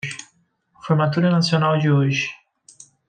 [0.83, 2.29] Formatura nacional de hoje